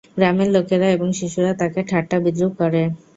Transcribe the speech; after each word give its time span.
গ্রামের 0.17 0.49
লোকেরা 0.55 0.87
এবং 0.91 1.07
শিশুরা 1.19 1.51
তাকে 1.61 1.79
ঠাট্টা-বিদ্রূপ 1.89 2.51
করে। 2.61 2.81